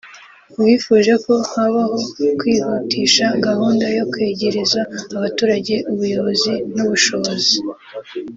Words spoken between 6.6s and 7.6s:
n’ubushobozi